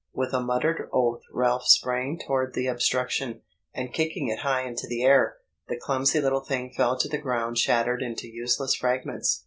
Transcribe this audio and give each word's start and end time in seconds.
With 0.15 0.33
a 0.33 0.41
muttered 0.41 0.89
oath 0.91 1.21
Ralph 1.31 1.67
sprang 1.67 2.17
toward 2.17 2.55
the 2.55 2.65
obstruction, 2.65 3.43
and 3.71 3.93
kicking 3.93 4.29
it 4.29 4.39
high 4.39 4.63
into 4.63 4.87
the 4.87 5.03
air, 5.03 5.37
the 5.67 5.77
clumsy 5.77 6.19
little 6.19 6.41
thing 6.41 6.71
fell 6.71 6.97
to 6.97 7.07
the 7.07 7.19
ground 7.19 7.59
shattered 7.59 8.01
into 8.01 8.27
useless 8.27 8.73
fragments. 8.73 9.39